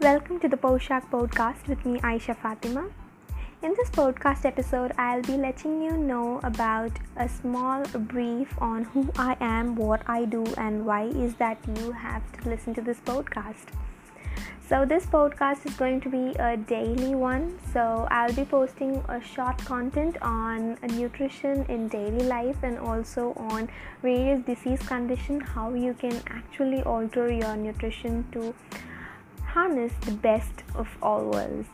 Welcome 0.00 0.40
to 0.40 0.48
the 0.48 0.56
Poshak 0.56 1.10
podcast 1.10 1.68
with 1.68 1.84
me, 1.84 2.00
Aisha 2.00 2.34
Fatima. 2.34 2.88
In 3.62 3.74
this 3.76 3.90
podcast 3.90 4.46
episode, 4.46 4.92
I'll 4.96 5.20
be 5.20 5.36
letting 5.36 5.82
you 5.82 5.94
know 5.94 6.40
about 6.42 6.92
a 7.18 7.28
small 7.28 7.82
brief 8.12 8.48
on 8.62 8.84
who 8.84 9.10
I 9.18 9.36
am, 9.42 9.76
what 9.76 10.00
I 10.08 10.24
do, 10.24 10.46
and 10.56 10.86
why 10.86 11.02
is 11.24 11.34
that 11.34 11.58
you 11.76 11.92
have 11.92 12.22
to 12.32 12.48
listen 12.48 12.72
to 12.76 12.80
this 12.80 12.98
podcast. 13.00 13.74
So, 14.66 14.86
this 14.86 15.04
podcast 15.04 15.66
is 15.66 15.74
going 15.74 16.00
to 16.00 16.08
be 16.08 16.34
a 16.38 16.56
daily 16.56 17.14
one. 17.14 17.58
So, 17.74 18.08
I'll 18.10 18.32
be 18.32 18.46
posting 18.46 19.04
a 19.06 19.20
short 19.22 19.58
content 19.66 20.16
on 20.22 20.78
nutrition 20.94 21.66
in 21.68 21.88
daily 21.88 22.24
life 22.24 22.56
and 22.62 22.78
also 22.78 23.34
on 23.36 23.68
various 24.00 24.40
disease 24.46 24.80
condition 24.80 25.40
how 25.40 25.74
you 25.74 25.92
can 25.92 26.22
actually 26.28 26.82
alter 26.84 27.30
your 27.30 27.54
nutrition 27.54 28.24
to 28.32 28.54
harness 29.54 29.92
the 30.06 30.12
best 30.12 30.62
of 30.74 30.88
all 31.02 31.24
worlds. 31.30 31.68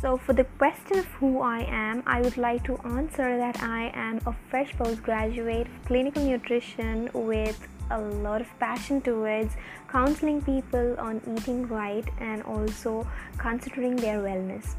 So, 0.00 0.16
for 0.16 0.32
the 0.32 0.44
question 0.58 0.98
of 0.98 1.04
who 1.18 1.40
I 1.40 1.60
am, 1.68 2.02
I 2.06 2.22
would 2.22 2.36
like 2.36 2.64
to 2.64 2.76
answer 2.84 3.36
that 3.36 3.62
I 3.62 3.90
am 3.94 4.18
a 4.26 4.34
fresh 4.48 4.72
postgraduate 4.76 5.66
of 5.66 5.84
clinical 5.84 6.24
nutrition 6.24 7.10
with 7.12 7.68
a 7.90 8.00
lot 8.00 8.40
of 8.40 8.48
passion 8.58 9.00
towards 9.02 9.56
counseling 9.88 10.40
people 10.42 10.96
on 10.98 11.20
eating 11.36 11.68
right 11.68 12.08
and 12.18 12.42
also 12.44 13.06
considering 13.36 13.96
their 13.96 14.20
wellness. 14.20 14.74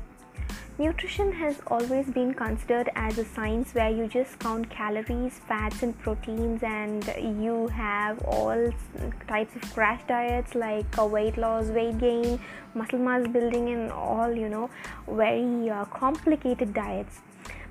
Nutrition 0.77 1.33
has 1.33 1.61
always 1.67 2.07
been 2.07 2.33
considered 2.33 2.89
as 2.95 3.17
a 3.17 3.25
science 3.25 3.75
where 3.75 3.89
you 3.89 4.07
just 4.07 4.39
count 4.39 4.69
calories, 4.69 5.39
fats, 5.47 5.83
and 5.83 5.97
proteins, 5.99 6.63
and 6.63 7.05
you 7.43 7.67
have 7.67 8.23
all 8.23 8.73
types 9.27 9.55
of 9.55 9.61
crash 9.73 10.01
diets 10.07 10.55
like 10.55 10.85
weight 10.97 11.37
loss, 11.37 11.65
weight 11.65 11.99
gain, 11.99 12.39
muscle 12.73 12.99
mass 12.99 13.27
building, 13.27 13.69
and 13.69 13.91
all 13.91 14.33
you 14.33 14.47
know, 14.47 14.69
very 15.07 15.69
uh, 15.69 15.85
complicated 15.85 16.73
diets. 16.73 17.19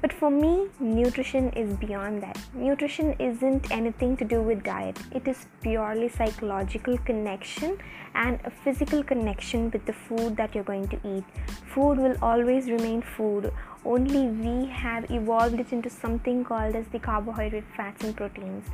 But 0.03 0.15
for 0.15 0.31
me, 0.31 0.69
nutrition 0.81 1.51
is 1.51 1.77
beyond 1.77 2.23
that. 2.23 2.39
Nutrition 2.55 3.15
isn't 3.19 3.71
anything 3.71 4.17
to 4.17 4.25
do 4.25 4.41
with 4.41 4.63
diet, 4.65 4.99
it 5.13 5.29
is 5.29 5.47
purely 5.61 6.09
psychological 6.09 6.97
connection 6.99 7.77
and 8.15 8.41
a 8.47 8.51
physical 8.51 9.03
connection 9.03 9.71
with 9.71 9.85
the 9.85 9.93
food 9.93 10.39
that 10.39 10.55
you're 10.55 10.65
going 10.65 10.89
to 10.89 11.01
eat. 11.05 11.25
Food 11.75 11.99
will 11.99 12.17
always 12.23 12.71
remain 12.71 13.03
food, 13.03 13.53
only 13.85 14.27
we 14.29 14.71
have 14.71 15.11
evolved 15.11 15.61
it 15.61 15.71
into 15.71 15.91
something 15.91 16.45
called 16.45 16.77
as 16.77 16.87
the 16.89 16.99
carbohydrate, 16.99 17.65
fats, 17.77 18.03
and 18.03 18.17
proteins. 18.17 18.65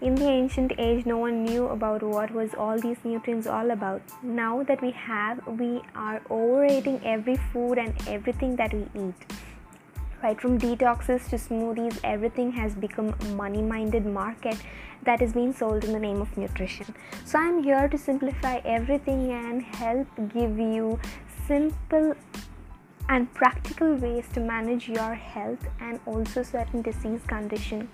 In 0.00 0.14
the 0.14 0.28
ancient 0.28 0.72
age, 0.78 1.04
no 1.04 1.18
one 1.18 1.42
knew 1.42 1.66
about 1.66 2.02
what 2.02 2.30
was 2.30 2.54
all 2.54 2.78
these 2.78 2.98
nutrients 3.02 3.46
all 3.46 3.70
about. 3.72 4.02
Now 4.22 4.62
that 4.64 4.80
we 4.82 4.90
have, 4.92 5.44
we 5.46 5.82
are 5.96 6.20
overrating 6.30 7.00
every 7.02 7.36
food 7.52 7.78
and 7.78 7.94
everything 8.06 8.54
that 8.56 8.72
we 8.72 8.86
eat 8.94 9.14
right? 10.22 10.40
From 10.40 10.58
detoxes 10.58 11.28
to 11.30 11.36
smoothies 11.36 11.98
everything 12.04 12.52
has 12.52 12.74
become 12.74 13.14
a 13.20 13.24
money 13.42 13.62
minded 13.62 14.06
market 14.06 14.56
that 15.02 15.22
is 15.22 15.32
being 15.32 15.52
sold 15.52 15.84
in 15.84 15.92
the 15.92 15.98
name 15.98 16.20
of 16.20 16.36
nutrition. 16.36 16.94
So 17.24 17.38
i'm 17.38 17.62
here 17.62 17.88
to 17.88 17.98
simplify 17.98 18.56
everything 18.64 19.30
and 19.32 19.62
help 19.62 20.08
give 20.34 20.58
you 20.58 20.98
simple 21.46 22.14
and 23.08 23.32
practical 23.34 23.94
ways 23.94 24.24
to 24.34 24.40
manage 24.40 24.88
your 24.88 25.14
health 25.14 25.64
and 25.80 26.00
also 26.06 26.42
certain 26.42 26.82
disease 26.82 27.20
condition 27.28 27.88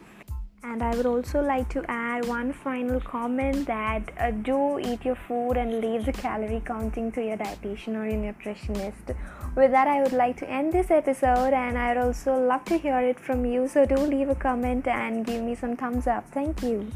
and 0.64 0.82
I 0.82 0.94
would 0.94 1.06
also 1.06 1.40
like 1.40 1.68
to 1.70 1.84
add 1.88 2.26
one 2.26 2.52
final 2.52 3.00
comment 3.00 3.66
that 3.66 4.12
uh, 4.18 4.30
do 4.30 4.78
eat 4.78 5.04
your 5.04 5.16
food 5.16 5.56
and 5.56 5.80
leave 5.80 6.06
the 6.06 6.12
calorie 6.12 6.62
counting 6.64 7.10
to 7.12 7.24
your 7.24 7.36
dietitian 7.36 7.96
or 7.96 8.06
your 8.06 8.32
nutritionist. 8.32 9.16
With 9.56 9.70
that, 9.72 9.88
I 9.88 10.02
would 10.02 10.12
like 10.12 10.36
to 10.38 10.48
end 10.48 10.72
this 10.72 10.90
episode 10.90 11.52
and 11.52 11.76
I'd 11.76 11.98
also 11.98 12.38
love 12.38 12.64
to 12.66 12.78
hear 12.78 12.98
it 13.00 13.18
from 13.18 13.44
you. 13.44 13.68
So 13.68 13.84
do 13.84 13.96
leave 13.96 14.28
a 14.28 14.34
comment 14.34 14.86
and 14.86 15.26
give 15.26 15.42
me 15.42 15.54
some 15.54 15.76
thumbs 15.76 16.06
up. 16.06 16.30
Thank 16.30 16.62
you. 16.62 16.90